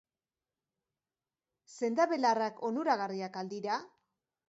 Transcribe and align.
Sendabelarrak 1.75 2.67
onuragarriak 2.73 3.43
al 3.45 3.57
dira? 3.57 3.83